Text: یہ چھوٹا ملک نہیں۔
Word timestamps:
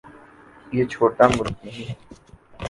یہ 0.75 0.83
چھوٹا 0.91 1.25
ملک 1.37 1.55
نہیں۔ 1.65 1.93